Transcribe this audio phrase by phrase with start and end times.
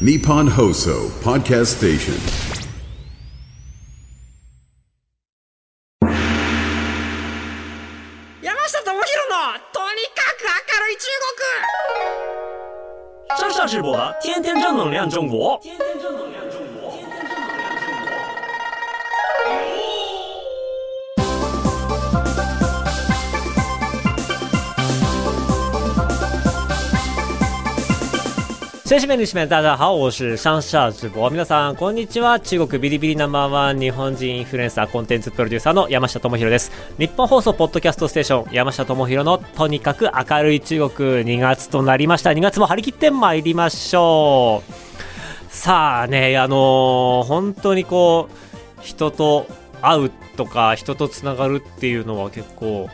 [0.00, 2.14] Nippon Hoso Podcast Station.
[8.42, 11.06] 山下智博のとにかく明るい中
[13.38, 15.60] 上上直播的天天正能量中国。
[28.86, 31.30] 先生们、女士们，大家好，我是上下直播。
[31.30, 32.38] 皆さん、こんにちは。
[32.38, 36.70] 中国ビリビリナンバーワン日本人インフルエンサーコンテンツプロデューサーの山下智博です。
[36.98, 42.32] 日本放送ポッドキャストステーション、山下智博のとにかく明るい中国2月となりました。
[42.32, 44.72] 2月も張り切って参りましょう。
[45.48, 49.46] さあね、あのー本当にこう、人と
[49.80, 52.90] 会うとか、人とつながるっていうのは結構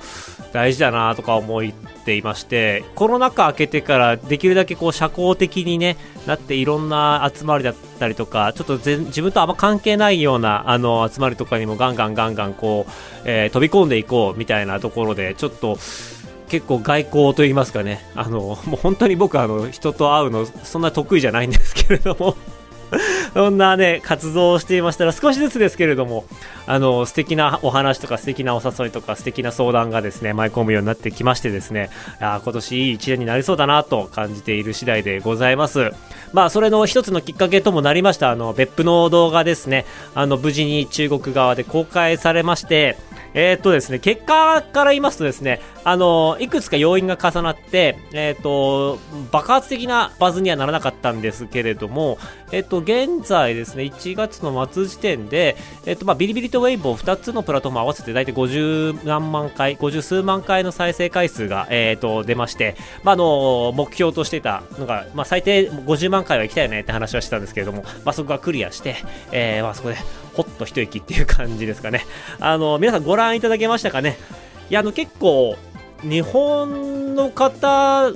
[0.53, 1.63] 大事だなとか思っ
[2.05, 12.93] ていまして、コロナ禍明けてからできるだけこう社交的にね、なっていろんな集まりだったりとか、ちょっと自分とあんま関係ないようなあの集まりとかにもガンガンガンガンこう、
[13.25, 15.79] えー飛び込んでいこうみたいなところで、ちょっと、
[16.49, 22.37] 結構外交と言いますかね、あの、もう本当に僕あの、人と会うのそんな得意じゃないんですけれども、
[23.35, 26.25] そんなね、活動をしていましたら、少しずつですけれども、
[26.67, 35.93] あの、素敵なお話とか、素敵なお誘いとか、素敵な相談がですね、舞い込むようになってきましてですね、あ今年いい一年になりそうだなと感じている次第でございます。
[36.33, 42.97] まあ、それの一つのきっかけともなりました、あの、別府の動画ですね、あの、無事に中国側で公開されまして、
[43.35, 48.99] えっとですね、結果から言いますとですね、あの、いくつか要因が重なって、えっと、
[49.31, 52.19] 爆発的なバズにはならなかったんですけれども、
[52.53, 55.57] えっと、現在ですね、1月の末時点で、
[55.87, 68.97] えっと、まあ、ビリビリとウェイボー2つのプラットフォーム合わせて大体50何万回、50数万回の再生回数が、えっと、出まして、まあ、あの、目標としていたのが、まあ、最低50万回は行きたいよねって話はしてたんですけれども、まあ、そこがクリアして、
[69.31, 69.97] えー、まあ、そこで、
[70.35, 72.05] ほっと一息っていう感じですかね。
[72.39, 74.17] あの、皆さんご覧いただけましたかね？
[74.71, 75.57] いや、あの、結構、
[76.03, 78.13] 日本の方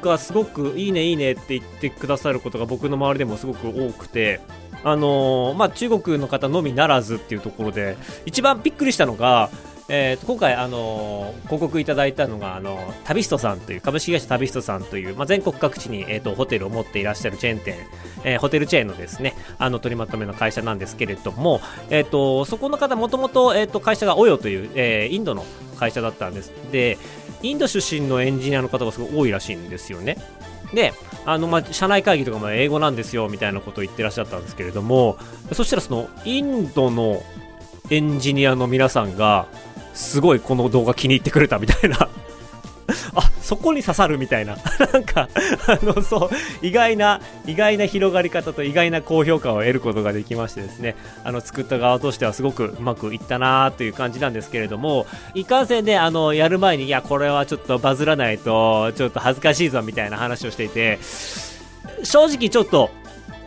[0.00, 4.40] がすごくいいねいいねって言ってくださることが僕の周りでもすごく多くて、
[4.82, 9.50] あのーまあ、中国の方のみならずっていうところで、一番びっくりしたのが、
[9.92, 17.74] えーと今回、あのー広告いただいたのが、あのー旅人さんという、株式会社旅人さんという、まあ、全国各地に、えーとホテルを持っていらっしゃるチェーン店、
[18.22, 25.44] えーホテルチェーンのですね、あの取りまとめの会社なんですけれども、えーとそこの方、もともと,、えーと会社がオヨという、えーインドの
[25.76, 26.52] 会社だったんです。
[26.70, 26.96] で、
[27.42, 30.18] インド出身のエンジニアの方がすごい多いらしいんですよね。
[30.72, 30.92] で、
[31.26, 35.16] あの、まあ、社内会議とかも英語なんですよ、みたいなことを言ってらっしゃったんですけれども、
[35.52, 37.22] そしたらその、インドの
[37.90, 39.46] エンジニアの皆さんが、
[40.00, 42.08] すごいこの動画気に入ってくれたみたいな。
[43.14, 44.56] あ、そこに刺さるみたいな。
[44.92, 45.28] なんか、
[45.66, 60.98] あの、そう、意外な、意外な広がり方と意外な高評価を得ることができましてですね、あの、作った側としてはすごくうまくいったなという感じなんですけれども、いかんせんね、あの、やる前に、いや、これはちょっとバズらないと、ちょっと恥ずかしいぞみたいな話をしていて、
[62.02, 62.90] 正直ちょっと、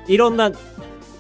[0.08, 0.52] いろんな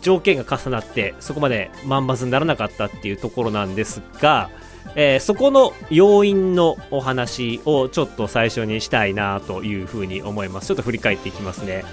[0.02, 4.50] 条件が重なって、そこまで万バズにならなかったっていうところなんですが、
[4.96, 10.68] えーそこの要因のお話をちょっと最初にしたいなというふうに思います。
[10.68, 11.84] ちょっと振り返っていきますね。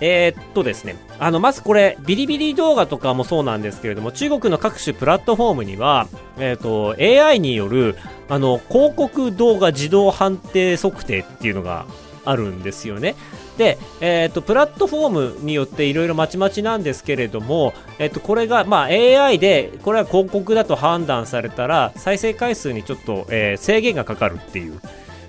[0.00, 6.06] えーっとですね、あの、まずこれ、ビリビリ動画とかもそうなんですけれども、中国の各種プラットフォームには、
[6.38, 7.96] えーっと、AI による、
[8.28, 11.86] あの、広告動画自動判定測定っていうのが
[12.24, 13.16] あるんですよね。
[13.58, 24.80] で、えー、とプラットフォームによっていろいろまちまちなんですけれども、えー、とこれが、まあ、AI でこれは広告だと判断されたら再生回数にちょっと、えー制限がかかるっていう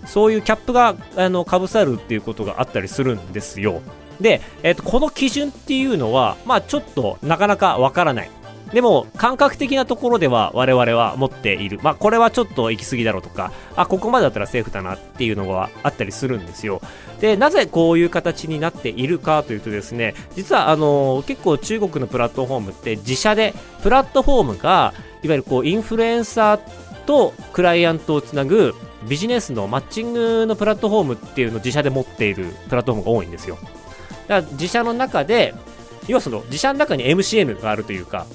[0.06, 3.82] そういうキャップがあのかぶさるっていうことがあったりするんですよ。
[4.22, 8.30] で、えー、とこの基準っていうのは、まあ、ちょっとなかなかわからない。
[8.74, 16.82] でも感覚的なところでは我々は持っている、まあ、これはちょっと行き過ぎだろうとかあここまでだったらセーフだなっていうのがあったりするんですよ。
[17.20, 24.94] でなぜこういう形になっているかというとですね実はあの結構中国のプラットフォームって自社でプラットフォームが
[25.24, 28.74] いわゆるこうインフルエンサーとクライアントをつなぐ
[29.08, 33.58] ビジネスのマッチングのプラットフォームっていうのを自社で持っているプラットフォームが多いんですよ。
[34.28, 35.54] だから自社の中で
[36.08, 38.26] 要はその自社の中に MCN があるというか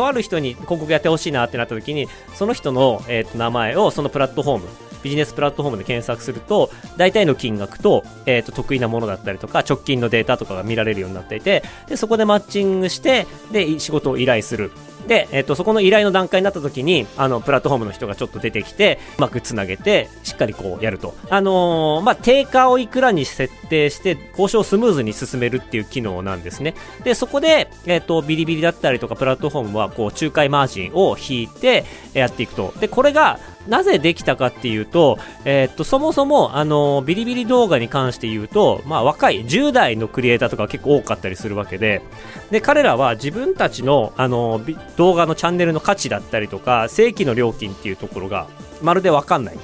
[0.00, 4.68] とある人に広告やってほしいなってなった時にその人の、えーと名前をそのプラットフォーム
[5.02, 14.70] ビジネスプラットフォームで検索すると大体の金額と,、えーと得意なものだったりとか直近のデータとかが見られるようになっていてでそこでマッチングしてで仕事を依頼する。
[15.06, 26.74] で、えっとそこの依頼の段階になった時にあのプラットフォームの人がちょっと出てきてうまくつなげてしっかりこうやると、あのーまあ、定価をいくらに設定して交渉をスムーズに進めるっていう機能なんですね。
[27.04, 32.74] でそこで、えっとビリビリだったりとかプラットフォームはこう仲介マージンを引いてやっていくと。
[32.80, 33.38] でこれが
[33.70, 42.02] なぜできたかっていうと、えーっと、そもそも、あの、ビリビリ動画に関して言うと、まあ、若い10代のクリエイターとか結構多かったりするわけで、
[42.50, 44.60] で、彼らは自分たちの、あの、
[44.96, 48.48] 動画のチャンネルの価値だったりとか、正規の料金っていうところが、
[48.82, 49.58] まるでわかんない。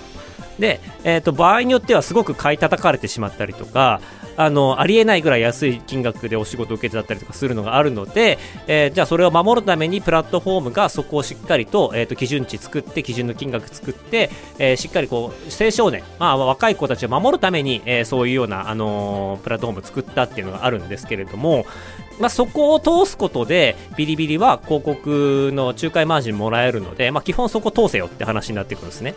[0.60, 4.00] で、えー、と場合によってはすごく買い叩かれてしまったりとか
[4.36, 21.66] あのありえないぐらい安い金額でお仕事を受けてだったりとかするのがあるので、えーじゃあそれを守るためにプラットフォームがそこをしっかりと,、えー、と基準値作って基準の金額作って、えーしっかりこう青少年、まあ、若い子たちを守るために、えーそういうような、あのープラットフォームを作ったっていうのがあるんですけれども、
[22.18, 29.14] まあ、そこを通すことでビリビリは広告の仲介マージンもらえるので、まあ、基本そこ通せよって話になってくるんですね。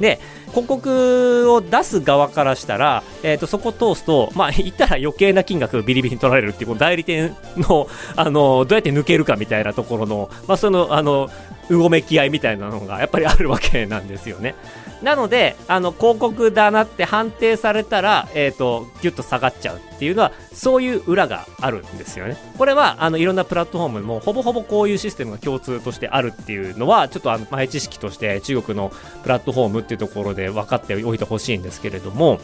[0.00, 11.30] で広告を出す側からしたら、えー、とそこ通すと、まあ、 言ったら余計な金額ビリビリに取られるっていうこの代理店のあのどうやって抜けるかみたいなところの,、まあ、そのあの
[11.68, 14.54] うごめき合いみたいなのがやっぱりあるわけなんですよね。
[15.02, 22.36] なのであの広告だなって判定されたら、えー、とギュッと下がっちゃうっていうのはそういう裏があるんですよね。
[22.56, 28.92] これはあのいろんなプラットフォームもほぼほぼこういうシステムが共通としてあるっていうのはちょっとあの前知識として中国の
[29.22, 32.40] プラットフォームっていうところで分かっておいてほしいんですけれども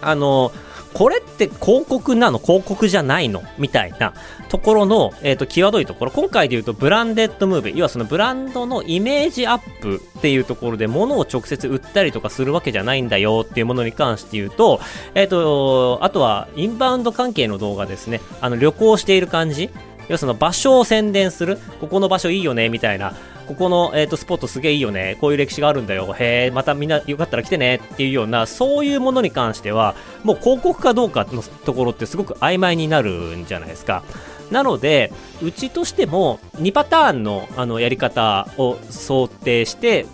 [0.00, 0.52] あの
[0.92, 2.38] これって広告なの？
[2.38, 3.42] 広告じゃないの？
[3.58, 4.14] みたいな
[4.48, 6.12] ところの、えー、と際どいところ。
[6.12, 7.76] 今回で言うとブランデッドムービー。
[7.76, 13.44] 要はそのブランドのイメージアップっていうところで物を直接売ったりとかするわけじゃないんだよ。
[13.44, 14.80] っていうものに関して言うと,、
[15.14, 18.20] えー、とあとはインバウンド関係の動画ですね。
[18.40, 19.70] あの旅行している感じ。
[20.06, 21.58] 要はその場所を宣伝する。
[21.80, 22.68] ここの場所いいよね。
[22.68, 23.14] みたいな
[23.46, 25.16] ここの、えー、とスポットすげえいいよね。
[25.20, 26.14] こういう歴史があるんだよ。
[26.18, 27.76] へえまたみんなよかったら来てね。
[27.76, 34.02] っていうようなそういうものに関してはもう広告かどうかのところってすごく曖昧になるんじゃないですか。
[34.50, 35.12] なので
[35.42, 40.06] うちとしても2パターンのあのやり方を想定して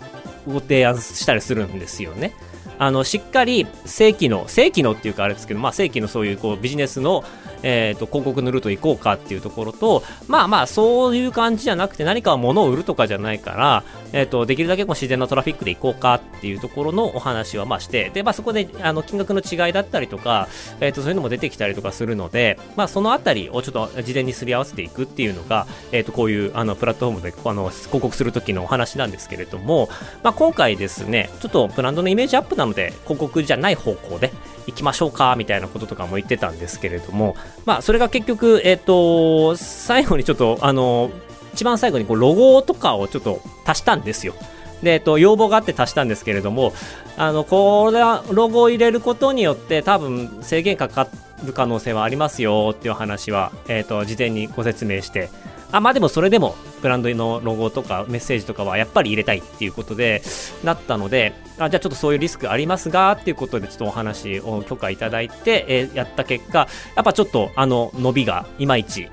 [0.47, 2.33] ご提案したりするんですよね。
[2.81, 7.23] あのしっかり正規の正規のっていうかあれですけど、まあ、正規のそういうこうビジネスの、
[7.61, 13.83] えー、と広告のルート行こうかっていうところとまあまあそういう感じじゃなくて何か物を売るとかじゃないから、
[14.13, 20.47] えー、とできるだけこう自然なトラフィックで行こうかっていうところのお話はまあしてで、まあ、そこであの金額の違いだったりとか、
[20.79, 29.87] えー、とそういうのも出てきたりとかするので、まあ、そのあたりをちょっと事前にすり合わせていくっていうのが、えー、とこういうあのプラットフォームであの広告する時のお話なんですけれども、
[30.23, 34.31] まあ、今回ですねちょっとブランドのイメージアップなので広告じゃない方向で
[34.67, 37.35] 行きましょうかみたいなこととかも言ってたんですけれども、
[37.65, 41.11] まあ、それが結局、えっ、と、最後にちょっと、あの、
[41.53, 44.35] 一番最後にこうロゴとかをちょっと足したんですよ。
[44.83, 46.73] で、えっと、要望があって足したんですけれども、
[47.17, 51.07] あの、これはロゴを入れることによって多分制限かか
[51.45, 55.29] る可能性はありますよっていう話は、えっと、事前にご説明して、
[55.71, 60.21] あ、まあでもそれでもブランドのロゴとかメッセージとかはやっぱり入れたいっていうことで
[60.63, 69.09] なったので、あじゃあちょっとそういうリスクありますがっていうことでちょっとお話を許可いただいて、えーやった結果、やっぱちょっとあの伸びがいまいち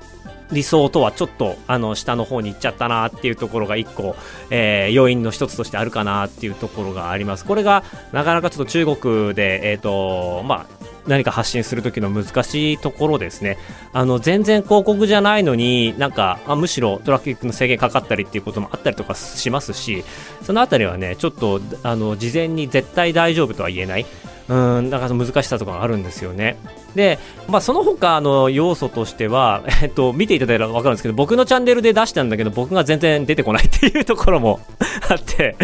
[0.51, 4.15] 理想とはちょっとあの下の方に行っちゃったなっていうところが一個、
[4.49, 7.45] えー要因の一つとしてあるかなっていうところがあります。
[7.45, 13.57] これがなかなかちょっと中国で、えっ、と、まあ、何か発信する時の難しいところですね。
[13.93, 20.03] あの、全然広告じゃないのに、なんか、あむしろトラフィックの制限かかったりっていうこともあったりとかしますし、
[20.43, 24.05] そのあたりはね、ちょっと、あの、事前に絶対大丈夫とは言えない。
[24.49, 26.57] うん、だか難しさとかがあるんですよね。
[26.95, 34.59] で、まあ、その他の要素としては、えっと、見ていただいたら分かるんですけど、僕のチャンネルで出したんだけど、僕が全然出てこないっていうところも
[35.09, 35.55] あって、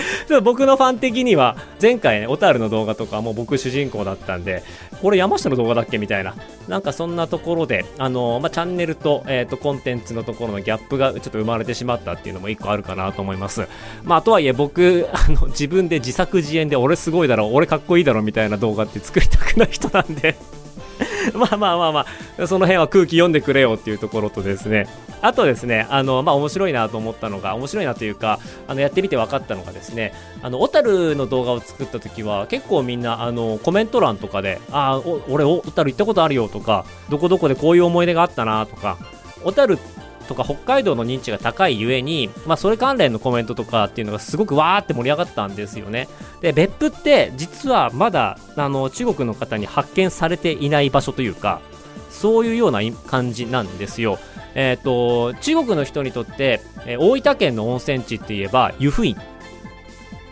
[0.44, 4.63] 僕のファン的には、前回ね、小樽の動画とかも僕主人公だったんで、
[5.01, 5.98] これ山下の動画だっけ？
[5.98, 6.36] みたいな、
[6.67, 13.67] なんかそんなところで、あの、まあ、チャンネルと、えっと、コンテンツのところのギャップがちょっと生まれてしまったっていうのも一個あるかなと思います。
[14.03, 20.36] まあ、とはいえ僕、あの、自分で自作自演で、俺すごいだろ、俺かっこいいだろみたいな動画って作りたくない人なんで、
[21.34, 22.05] まあまあまあま
[22.39, 24.88] あ、その辺は空気読んでくれよっていうところとですね、
[25.22, 38.98] あとですね、あの、まあ面白いなと思ったのが、面白いなというか、あの、やってみて分かったのがですね、あの、小樽の動画を作った時は、結構みんな、あの、コメント欄とかで、ああ、俺、小樽行ったことあるよとか、どこどこでこういう思い出があったなとか、
[39.44, 39.77] 小樽
[40.25, 46.08] とか北海道の認知が高いゆえに、まあ、それ関連のコメントとかっていうのがすごくわーって盛り上がったんですよね。
[46.41, 51.62] で、別府って実はまだあの中国の方に発見されていない場所というか、
[52.10, 54.20] そういうような感じなんですよ。
[54.55, 59.17] えっ、と、中国の人にとって、えー大分県の温泉地って言えば、湯布院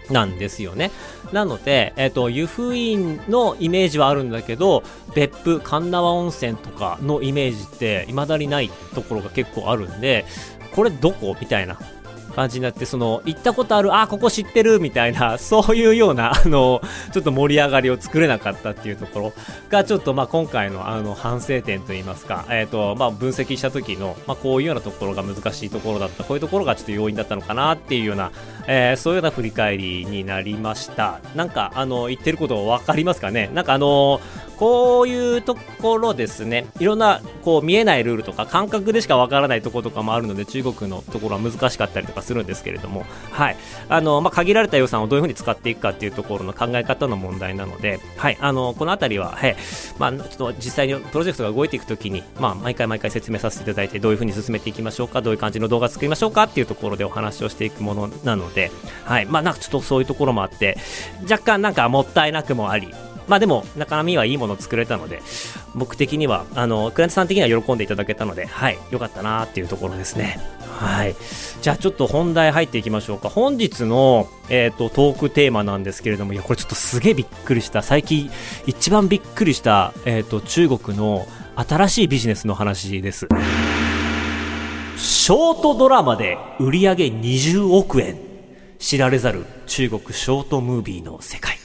[0.10, 0.92] なんですよね。
[1.34, 4.84] なので、えっ、と、湯布院のイメージはあるんだけど、
[5.16, 10.26] 別府、神縄温泉とかのイメージって、未だにないところが結構あるんで、
[10.76, 11.36] これどこ？
[11.40, 11.78] みたいな
[12.36, 19.34] 感じになって、その、行ったことある、あ、ここ知ってるみたいな、 そういうような、あの、ちょっと盛り上がりを作れなかったっていうところ
[19.70, 28.32] が、ちょっと、まあ、今回の、あの、反省点といいますか、えっ、と、まあ、分析した時の、まあ、こういうようなところが難しいところだった、こういうところがちょっと要因だったのかなっていうような、
[28.68, 31.20] えーそういうような振り返りになりました。
[31.36, 33.50] なんか、あの、言ってること分かりますかね？
[33.54, 34.22] なんかあの
[34.64, 43.58] こういうところですね、いろんな、こう、見えないルールとか、感覚でしか分からないところとかもあるので、中国のところは難しかったりとかするんですけれども、はい。
[43.90, 48.38] あの、まあ、限られた予算をどういうふうに使っていくかっていうところの考え方の問題なので、はい。
[48.40, 49.58] あの、このあたりは、はい。
[50.00, 58.72] まあ、ちょっと実際にプロジェクトが動いていくときに、まあ、毎回毎回説明させていただいて、どういうふうに進めていきましょうか、どういう感じの動画作りましょうかっていうところでお話をしていくものなので、
[59.04, 59.26] はい。
[59.26, 60.78] まあ、なんかちょっとそういうところもあって、
[61.30, 62.88] 若干なんかもったいなくもあり、
[63.28, 65.22] まあでも、中身はいいものを作れたので、
[65.76, 70.40] 僕的には、あの、クライアントさん的には喜んでいただけたので、はい、よかったなっていうところですね。
[70.68, 71.16] はい。
[71.62, 73.30] じゃあちょっと本題入っていきましょうか。
[73.30, 77.82] 本日の、えっ、と、トークテーマなんですけれども、いや、これちょっとすげえびっくりした。
[77.82, 78.30] 最近、
[78.66, 81.26] 一番びっくりした、えっ、と、中国の
[81.56, 83.28] 新しいビジネスの話です。
[84.98, 88.18] ショートドラマで売り上げ20億円。
[88.80, 91.58] 知られざる中国ショートムービーの世界。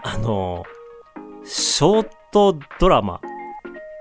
[0.04, 0.64] あの、
[1.44, 3.20] ショートドラマ。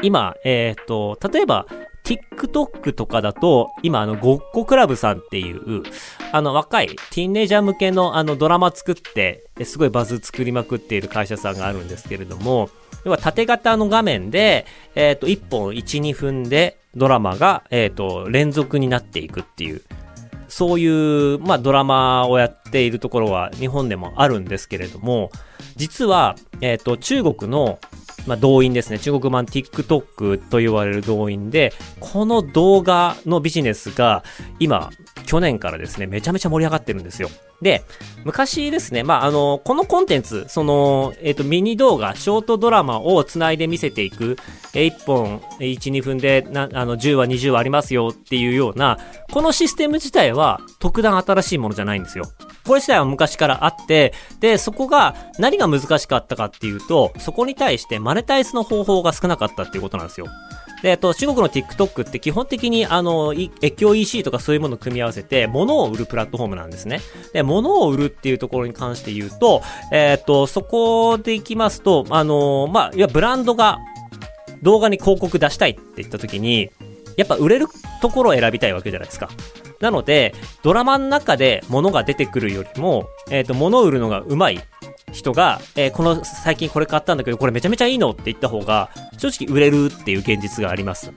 [0.02, 1.66] 今、えっ、と、例えば、
[2.04, 5.84] TikTok とかだと、今、あの、ごっこクラブさんっていう、
[6.32, 12.70] あの、若いティーンネイジャー向けの、あの、ドラマ作って、すごいバズ作りまくっている会社さんがあるんですけれども、
[13.04, 14.66] 要は縦型の画面で、
[14.96, 19.82] えっ、と、1本1、2分でドラマが、えっ、と、連続になっていくっていう、
[20.50, 25.32] そういう、まあ、ドラマをやっているところは日本でもあるんですけれども、
[25.76, 27.80] 実は、えっ、と、中国の、
[28.28, 29.00] まあ、動員ですね。
[29.00, 34.24] 中国版 TikTok と言われる動員で、この動画のビジネスが
[34.60, 34.90] 今、
[35.26, 37.30] 去年からですね、めちゃめちゃ盛り上がってるんですよ。
[37.62, 37.84] で、
[38.26, 44.38] 昔ですね、まあ、あの、このコンテンツ、その、えっ、と、ミニ動画、ショートドラマをつないで見せていく、
[44.74, 48.98] えー1本、1、2分で、な、あの、10話、20話ありますよっていうような、
[49.32, 52.26] このシステム自体は、特段新しいものじゃないんですよ。
[52.66, 60.28] これ自体は昔からあって、で、そこが、何が難しかったかっていうと、そこに対してマネタイズの方法が少なかったっていうことなんですよ。
[60.82, 67.02] で、えっと、中国の TikTok って基本的に、あの、越境 EC とかそういうものを組み合わせて、物を売るプラットフォームなんですね。
[67.34, 73.80] で、物を売るっていうところに関して言うと、えっと、そこでいきますと、あの、まあ、いや、ブランドが
[74.62, 76.72] 動画に広告出したいって言った時に、
[77.18, 77.68] やっぱ売れる
[78.02, 79.30] ところを選びたいわけじゃないですか。
[79.82, 84.60] なので、ドラマの中で物が出てくるよりも、えっ、と、物を売るのが上手い
[85.12, 91.12] 人が、えーこの最近これ買ったんだけど、これめちゃめちゃいいのって言った方が、正直売れるっていう現実があります。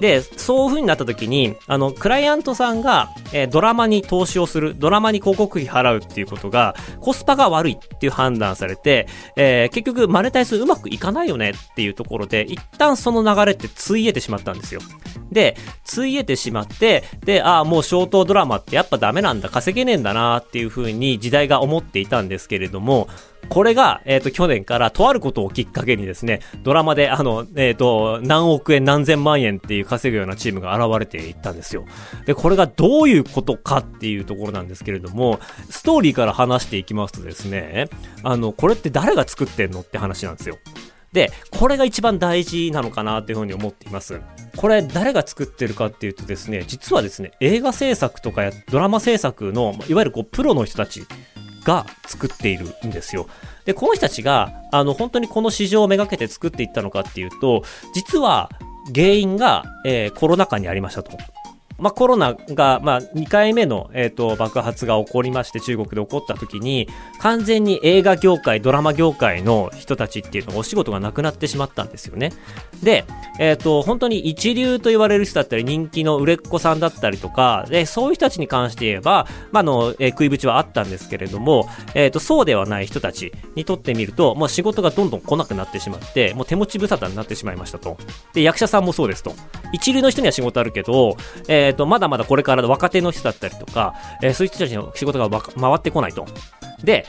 [0.00, 14.80] で、そういう風になった時に、あの、クライアントさんが、えードラマに投資をする、ドラマに広告費払うっていうことが、コスパが悪いっていう判断されて、えー結局マネタイズうまくいかないよねっていうところで、一旦その流れってついえてしまったんですよ。
[15.30, 23.08] で、ついえてしまって、で、ああ、もうショートドラマってやっぱダメなんだ、稼げねえんだなっていう風に時代が思っていたんですけれども、
[23.48, 31.84] これが、えっ、と、去年からとあることをきっかけにですね、ドラマで、あの、えっ、と、何億円何千万円っていう稼ぐようなチームが現れていったんですよ。
[32.26, 37.88] で、これがどういうことかっていうところなんですけれども、ストーリーから話していきますとですね、
[38.22, 40.58] あの、これって誰が作ってんのって話なんですよ。
[41.14, 44.20] で、これが一番大事なのかなというふうに思っています。
[44.56, 51.06] これ誰が作ってるかっていうとですね、実はですね、映画制作とかやドラマ制作の、いわゆるこう、プロの人たち
[51.64, 53.26] が作っているんですよ。
[53.64, 57.62] で、この人たちが、あの、本当にこの市場をめがけて作っていったのかっていうと、
[57.94, 58.50] 実は
[58.94, 61.16] 原因が、えーコロナ禍にありましたと。
[61.78, 66.88] まあ、コロナが、まあ、2回目の、えっ、と、爆発が起こりまして、中国で起こった時に、
[67.20, 72.32] 完全に映画業界、ドラマ業界の人たちっていうのがお仕事がなくなってしまったんですよね。
[72.82, 73.04] で、
[73.40, 87.96] えっ、と、本当に一流と言われる人だったり、人気の売れっ子さんだったりとか、で、そういう人たちに関して言えば、まあ、の、えー食いぶちはあったんですけれども、えっ、と、そうではない人たちにとってみると、もう仕事がどんどん来なくなってしまって、もう手持ち無沙汰になってしまいましたと。
[88.32, 89.34] で、役者さんもそうですと。
[89.72, 91.16] 一流の人には仕事あるけど、
[91.48, 96.26] えっ、と、まだまだこれから若手の人だったりとか、えーそういう人たちの仕事が回ってこないと。
[96.82, 97.06] で、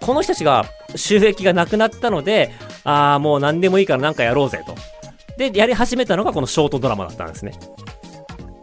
[0.00, 2.52] この人たちが収益がなくなったので、
[2.84, 4.74] ああ、もう何でもいいからなんかやろうぜと。
[5.36, 7.52] で、やり始めたのがこのショートドラマだったんですね。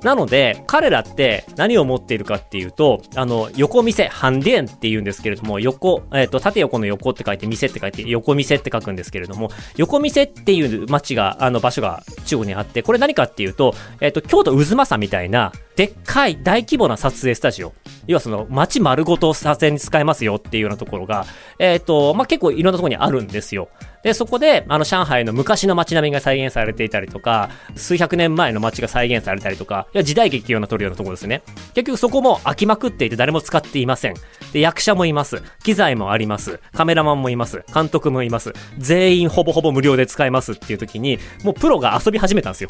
[0.03, 17.74] なので、彼らって何を持っているかっていうと、あの、横店、ハンデンって言うんですけれども、横、えっ、と、縦横の横って書いて、店って書いて、横店って書くんですけれども、横店っていう街が、あの、場所が中国にあって、これ何かっていうと、えっ、と、京都渦政みたいな、でっかい大規模な撮影スタジオ。
[18.08, 21.25] 要はその街丸ごと撮影に使えますよっていうようなところが、
[21.60, 23.70] えっ、と、まあ、結構いろんなところにあるんですよ。
[24.03, 31.43] で、そこで、あの、上海の昔の街並みが再現されていたりとか、数百年前の街が再現されたりとか、いや時代劇を撮るようなところですね。
[31.74, 34.15] 結局そこも飽きまくっていて誰も使っていません。
[34.53, 35.41] で、役者もいます。
[35.63, 36.60] 機材もあります。
[36.74, 37.63] カメラマンもいます。
[37.74, 38.53] 監督もいます。
[38.77, 42.70] 全員ほぼほぼ無料で使えますっていう時に、もうプロが遊び始めたんですよ。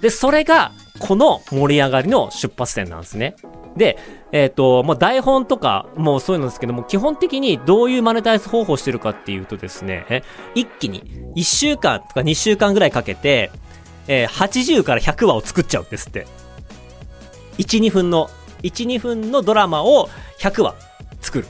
[0.00, 3.34] で、それが、この盛り上がりの出発点なんですね。
[3.80, 3.98] で、
[4.30, 10.22] えっ、と、もう台本とか、もうそういうのですけども、基本的にどういうマネタイズ方法をしてるかっていうとですね、
[10.54, 11.02] 一気に
[11.34, 13.50] 1週間とか2週間ぐらいかけて、
[14.06, 16.26] えー80から100話を作っちゃうんですって。
[17.56, 18.28] 1、2分の、
[18.62, 20.74] 1、2分のドラマを100話
[21.22, 21.46] 作る。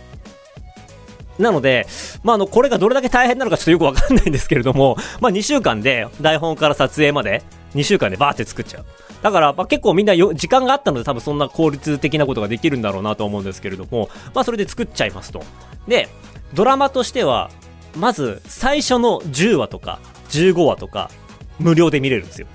[1.40, 1.88] なので、
[2.22, 7.42] まあ、あの、これがどれだけ大変なのかちょっとよくわかんないんですけれども、まあ、2週間で台本から撮影まで、
[7.74, 8.86] 2週間でバーって作っちゃう。
[9.22, 15.42] だから、まあ、結構みんなよ時間があったので多分そんな効率的なことができるんだろうなと思うんですけれども、まあ、それで作っちゃいますと。
[15.86, 16.08] で、
[16.54, 17.50] ドラマとしては、
[17.96, 19.98] まず最初の10話とか
[20.30, 21.10] 15話とか
[21.58, 22.46] 無料で見れるんですよ。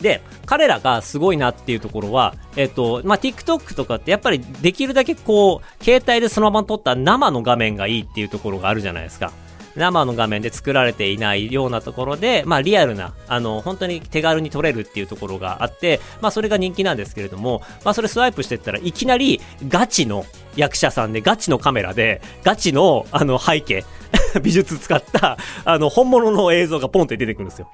[0.00, 9.32] で、彼らがすごいなっていうところは、えっ、と、まあ、TikTok とかってやっぱりできるだけこう、携帯でそのまま撮った生の画面がいいっていうところがあるじゃないですか。
[9.80, 23.84] 生の画面で作られていないようなところで、まあ、リアルな、あの、本当に手軽に撮れるっていうところがあって、まあ、それが人気なんですけれども、まあ、それスワイプしてったらいきなりガチの役者さんで、ガチのカメラで、ガチの、あの、背景、
[24.42, 27.68] 美術使った、あの、本物の映像がポンって出てくるんですよ。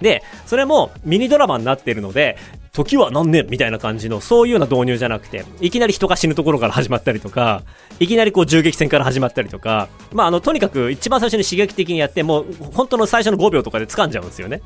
[0.00, 2.36] で、それもミニドラマになってるので、
[2.72, 7.62] 時は何年みたいな感じの、そういうような導入じゃなくて、いきなり人が死ぬところから始まったりとか、
[7.98, 14.62] いきなりこう銃撃戦から始まったりとか、まああの、とにかく一番最初に刺激的にやって、もう本当の最初の5秒とかで掴んじゃうんですよね。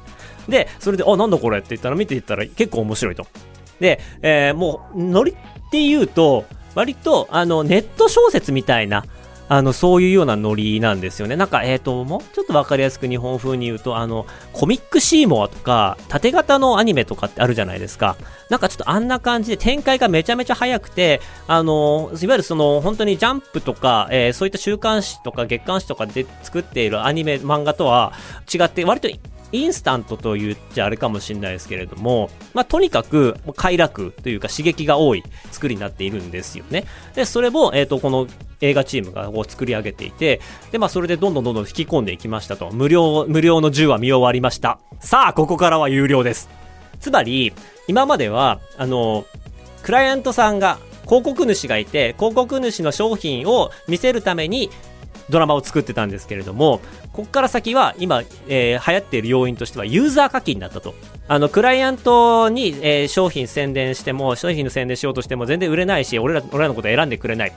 [0.49, 3.27] で、それで、あ、なんだこれって言ったら見ていったら結構面白いと。
[3.81, 5.35] で、えーもう、ノリっ
[5.71, 9.05] て言うと、割と、あの、ネット小説みたいな、
[9.53, 11.37] あの、そういうようなノリなんですよね。
[11.37, 18.17] なんか、えっ、と、もうちょっとわかりやすく日本風に言うと、あの、コミックシーモアとか、縦型のアニメとかってあるじゃないですか。
[18.49, 28.15] なんかちょっとあんな感じで展開がめちゃめちゃ早くて、あの、いわゆるその、本当にジャンプとか、えーそういった週刊誌とか月刊誌とかで作っているアニメ、漫画とは
[28.53, 29.09] 違って、割と
[29.53, 36.85] インスタントと言っちゃあれかもしれないですけれども、まあ、とにかく快楽というか刺激が多い作りになっているんですよね。
[37.15, 38.27] で、それを、えっ、と、この
[38.61, 42.71] 映画チームがこう作り上げていて、で、まあ、それでどんどんどんどん引き込んでいきましたと。
[42.73, 44.79] 無料、無料の10話見終わりました。
[45.01, 46.49] さあ、ここからは有料です。
[47.01, 47.53] つまり、
[47.89, 49.27] 今までは、あの、
[49.83, 54.71] クライアントさんが、広告主がいて、広告主の商品を見せるために、
[55.31, 56.81] ドラマを作ってたんですけれども、
[57.13, 60.95] ここから先は今、えー流行っている要因としてはユーザー課金だったと。
[61.29, 67.53] あの、クライアントに、えー商品宣伝しても、商品の宣伝しようとしても全然売れないし、俺ら、俺らのこと選んでくれない。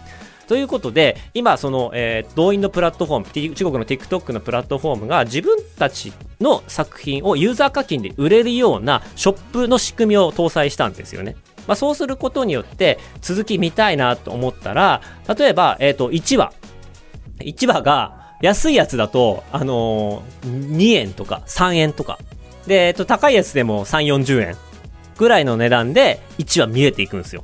[0.48, 11.36] ということで、今、その、えー動員のプラットフォーム、中国の TikTok のプラットフォームが自分たちの作品をユーザー課金で売れるようなショップの仕組みを搭載したんですよね。
[11.68, 15.02] まあ、そうすることによって、続き見たいなと思ったら、
[15.38, 16.54] 例えば、えっ、と、1話。
[17.44, 22.20] 市場が、安いやつだと、あのー2円とか3円とか。
[22.68, 24.56] で、えっ、と、高いやつでも3、40円
[25.18, 27.44] ぐらいの値段で1話見えていくんですよ。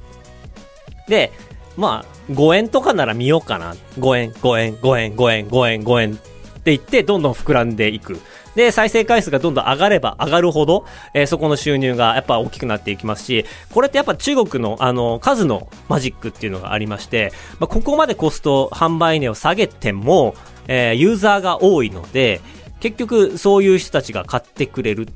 [1.08, 1.32] で、
[1.78, 3.76] まあ、5円とかなら見ようかな。
[4.00, 6.20] 5円、5円、5円、5円、5円、5円
[6.62, 8.20] って言って、どんどん膨らんでいく。
[8.56, 20.36] で、再生回数がどんどん上がれば上がるほど、えーそこの収入がやっぱ大きくなっていきますし、これってやっぱ中国のあの、数のマジックっていうのがありまして、まあ、ここまでコスト販売値を下げても、
[20.68, 22.42] えーユーザーが多いので、
[22.80, 25.08] 結局そういう人たちが買ってくれる。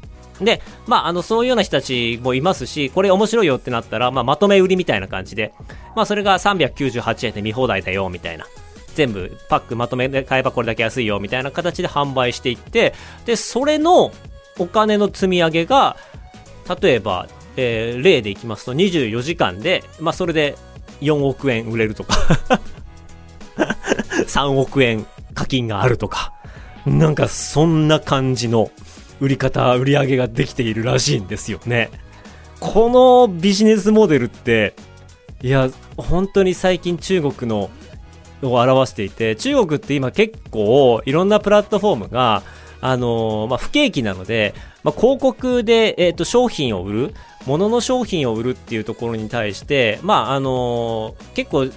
[0.41, 5.53] で、まあ、あの、そういうような人たちもいますし、これ面白いよってなったら、まあ、まとめ売りみたいな感じで、
[5.95, 8.45] まあ、それが398円で見放題だよ、みたいな。
[8.95, 12.93] 全部パックまとめで買えばこれだけ安いよみたいな形で販売していって
[13.25, 14.11] でそれの
[14.57, 15.97] お金の積み上げが
[16.81, 17.27] 例えば、
[17.57, 20.57] えー例でいきますと24時間で、まあ、それで
[21.01, 22.15] 4億円売れるとか
[24.25, 26.33] 3億円課金があるとか
[26.85, 28.71] なんかそんな感じの
[29.19, 31.89] 売り方売り上げができているらしいんですよね。
[32.59, 34.73] このビジネスモデルって
[35.41, 37.69] いや本当に最近中国の
[38.41, 42.43] を表していて中国って今結構いろんなプラットフォームが
[42.81, 47.13] あのー、まあ、不景気なので、まあ、広告で、えっ、ー、と、商品を売る、
[47.47, 51.67] 物の商品を売るっていうところに対して、まあ、あのー、結構、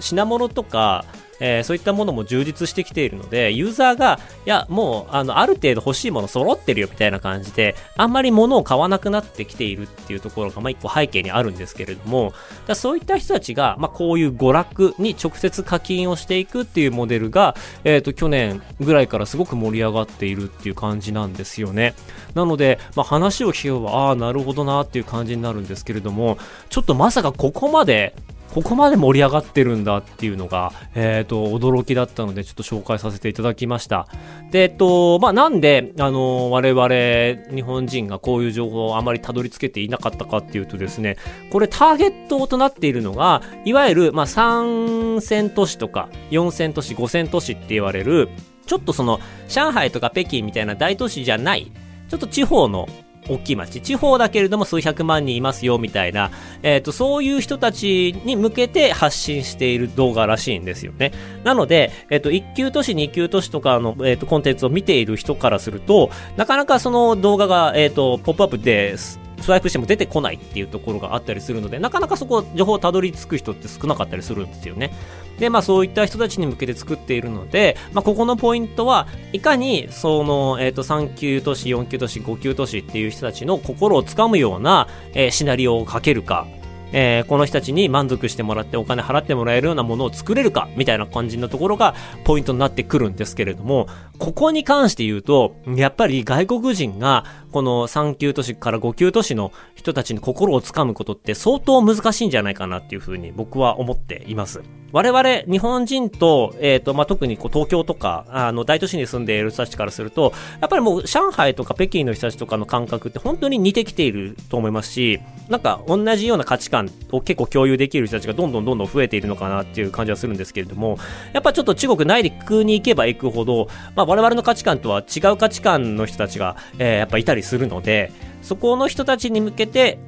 [0.00, 1.04] 品物とか、
[1.40, 12.32] えー、そういったものも充実してきているので、ユーザーが、いや、もう、あの、ある程度欲しいもの揃ってるよみたいな感じで、あんまり物を買わなくなってきているっていうところが、まあ、一個背景にあるんですけれども、
[12.66, 21.94] だそういった人たちが、まあ、こういう娯楽に直接課金をしていくっていうモデルが、えっ、ー、と、去年ぐらいからすごく盛り上がっているっていう感じなんですよね。
[22.34, 28.14] なので、まあ、話を聞けば、ああ、なるほどなっていう感じになるんですけれども、ちょっとまさかここまで、
[28.52, 34.06] ここまで盛り上がってるんだっていうのが、えっ、ー、と、驚きだったので、ちょっと紹介させていただきました。
[34.50, 41.16] で、えっと、まあ、なんで、あの、我々、日本人がこういう情報をあまりたどり着けていなかったかっていうとですね、
[41.50, 48.28] これターゲットとなっているのが、いわゆる、まあ、3線都市とか、4線都市、5線都市って言われる、
[48.66, 51.70] ちょっとその、上海とか北京みたいな大都市じゃない、
[52.08, 52.88] ちょっと地方の
[53.28, 56.30] 大きい町、地方だけれども数百万人いますよみたいな、
[56.62, 61.12] えっ、ー、と、そういう人たちに向けて発信している動画らしいんですよね。
[61.44, 68.96] なので、えっ、ー、と、1級都市、2級都市とかの、えっ、ー、と、コンテンツを見ている人からすると、なかなかその動画が、えっ、と、ポップアップで
[69.40, 74.92] スワイプしても出てこないっていうところがあったりするので、なかなかそこ、情報をたどり着く人って少なかったりするんですよね。
[75.38, 86.46] で、まあそういった人たちに向けて作っているので、まあここのポイントは、いかに、その、えっ、ー、と、3級都市、4級都市、5級都市っていう人たちの心をつかむような、えー、シナリオをかけるか、
[86.92, 91.94] えー、この人たちに満足してもらってお金払ってもらえるようなものを作れるか、みたいな感じのところが
[92.24, 104.62] ポイントになってくるんですけれども、ここに関して言うと、やっぱり外国人が、この3級都市から5級都市の人たちに心をつかむことって相当難しいんじゃないかなっていうふうに僕は思っています。
[104.92, 120.98] 我々、日本人と、えっ、ー、と、まあ、特にこう東京とか、あの、大都市に住んでいる人たちからすると、やっぱりもう上海とか北京の人たちとかの感覚って本当に似てきていると思いますし、なんか同じような価値観を結構共有できる人たちがどんどんどんどん増えているのかなっていう感じはするんですけれども、
[121.32, 129.98] やっぱちょっと中国内陸に行けば行くほど、まあ、我々の価値観とは違う価値観の人たちが、えー、やっぱいたりするので、そこの人たちに向けて、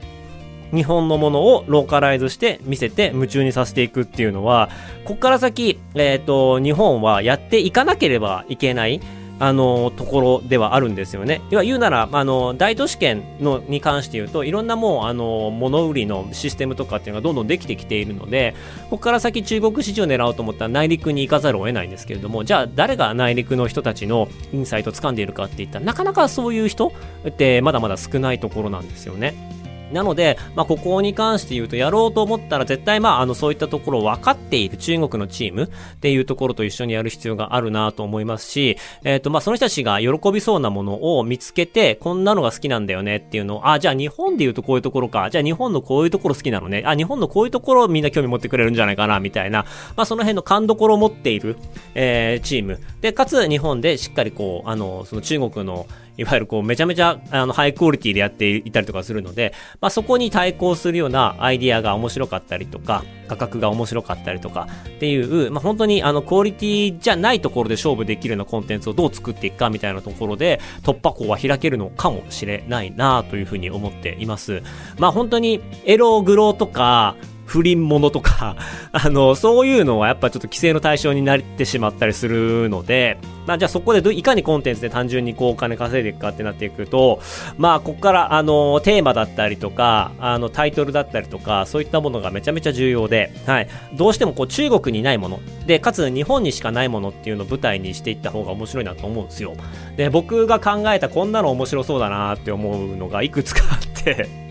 [0.74, 4.68] 日本のものをローカライズして見せて夢中にさせていくっていうのは、
[5.04, 9.00] ここから先、えっ、ー、と、日本はやっていかなければいけない、
[9.40, 11.40] あの、ところではあるんですよね。
[11.50, 26.92] 要は言うなら、あの、大都市圏のに関して言うと、いろんなもう、あの、物売りのシステムとかっていうのがどんどんできてきているので、ここから先中国市場を狙おうと思ったら内陸に行かざるを得ないんですけれども、じゃあ誰が内陸の人たちのインサイトを掴んでいるかって言ったら、なかなかそういう人
[27.26, 29.57] ってまだまだ少ないところなんですよね。
[29.92, 49.64] なので、まあ、ここに関して言うと、やろうと思ったら絶対、まあ、あの、そういったところを分かっている中国のチームっていうところと一緒にやる必要があるなと思いますし、えっ、ー、と、まあ、その人たちが喜びそうなものを見つけて、こんなのが好きなんだよねっていうのを、あ、じゃあ日本で言うとこういうところか、じゃあ日本のこういうところ好きなのね、あ、日本のこういうところをみんな興味持ってくれるんじゃないかな、みたいな、
[49.96, 51.56] まあ、その辺の勘どころを持っている、
[51.94, 52.80] えー、チーム。
[53.00, 55.86] で、かつ日本でしっかりこう、あの、その中国の、
[56.18, 74.62] いわゆるこう、めちゃめちゃ、あの、ハイクオリティでやっていたりとかするので、まあ、そこに対抗するようなアイディアが面白かったりとか、価格が面白かったりとかっていう、まあ、本当にあの、クオリティじゃないところで勝負できるようなコンテンツをどう作っていくかみたいなところで、突破口は開けるのかもしれないなというふうに思っています。
[74.98, 77.14] まあ、本当に、エログローとか、
[77.48, 78.56] 不倫ものとか
[78.92, 87.20] あの、そういうのはやっぱちょっと規制の対象になってしまったりするので、まあじゃあそこでいかにコンテンツで単純にこうお金稼いでいくかってなっていくと、
[87.56, 93.68] まあここからあの、テーマだったりとか、あの、タイトルだったりとか、そういったものがめちゃめちゃ重要で、はい。
[93.94, 99.54] どうしてもこう中国にないもの、で、かつ日本にしかないものっていうのを舞台にしていった方が面白いなと思うんですよ。
[99.96, 104.47] で、僕が考えたこんなの面白そうだなって思うのがいくつかあって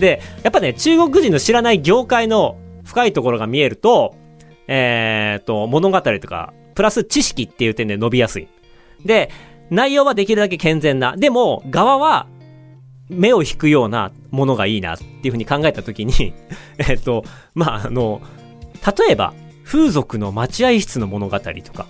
[0.00, 4.16] で、やっぱね、中国人の知らない業界の深いところが見えると、
[4.66, 8.48] えー、と、物語とか、プラス知識っていう点で伸びやすい。
[9.04, 9.30] で、
[9.70, 11.16] 内容はできるだけ健全な。
[11.16, 12.26] でも、側は、
[13.08, 16.32] 目を引くようなものがいいなっていうふうに考えたときに
[16.78, 18.22] えっと、まあ、あの、
[18.98, 19.34] 例えば、
[19.64, 21.86] 風俗の待合室の物語とか、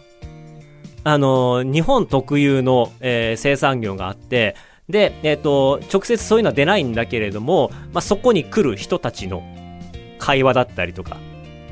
[1.05, 4.55] あの、日本特有の、えー、生産業があって、
[4.91, 9.43] で、えっ、ー、と、直接そういうのは出ないんだけれども、まあ、そこに来る人たちの
[10.19, 11.17] 会話だったりとか、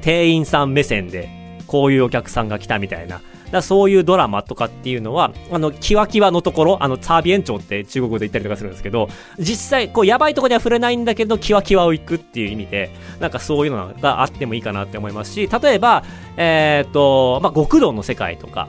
[0.00, 1.28] 店員さん目線で、
[1.66, 16.04] こういうお客さんが来たみたいな、だそういうドラマとかっていうのは、あの、キワキワのところ、あの、ツァービエンチョって中国語で言ったりとかするんですけど、実際、こう、やばいところには触れないんだけど、キワキワを行くっていう意味で、なんかそういうのがあってもいいかなって思いますし、例えば、
[16.36, 18.68] えっ、ー、と、まあ、極道の世界とか、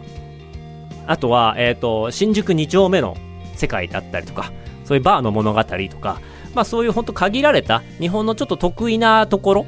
[1.07, 3.17] あとは、えっ、と、新宿2丁目の
[3.59, 4.51] 世界だったりとか、
[4.85, 6.19] そういうバーの物語とか、
[6.55, 9.65] まあそういうほんと限られた日本のちょっと得意なところ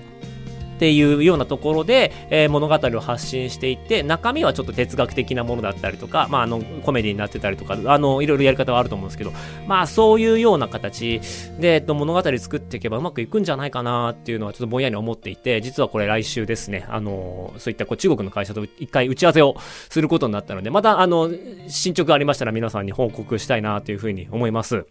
[0.82, 9.32] っていうようなところで、えー、物語を発信していって中身はちょっと哲学的なものだったりとか、まあ、あのコメディになってたりとかあのいろいろやり方はあると思うんですけど、
[9.68, 11.22] まあ、そういうような形
[11.60, 21.30] で、えっと、物語作っていけばうまくいくんじゃないかなっていうのはちょっとぼんやり思っていて実はこれ来週ですねあのそういったこう中国の会社と一回打ち合わせをすることになったのでまたあの
[21.68, 24.88] 進捗がありましたら皆さんに報告したいなというふうに思います。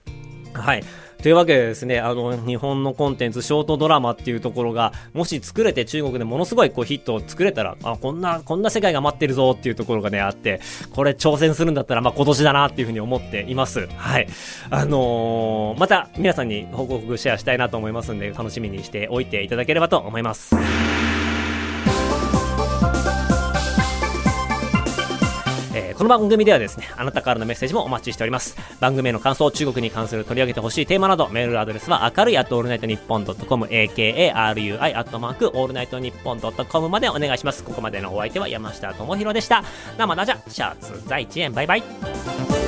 [0.53, 0.85] はい。
[1.23, 10.61] というわけでですね、あの、日本のコンテンツ、ショートドラマっていうところが、もし作れて中国でものすごいこうヒットを作れたら、あ、こんな、こんな世界が待ってるぞっていうところがね、あって、
[10.95, 13.87] これ挑戦するんだったら、まあ今年だなっていうふうに思っています。
[13.97, 14.29] はい。
[14.71, 20.57] あのー、また皆さんに報告シェアしたいなと思いますんで、楽しみにしておいていただければと思います。
[26.01, 28.57] この番組ではですね、あなたからのメッセージもお待ちしております。
[28.81, 37.63] 番組への感想、中国に関する取り上げてほしいテーマなど、メールアドレスは明るいアットオールナイトニッポンドットコム、AKARUI アットマークオールナイトニッポンドットコムまでお願いします。
[37.63, 39.63] ここまでのお相手は山下智博でした。
[39.99, 42.60] 生だじゃ、シャーツ在地園、バイバイ。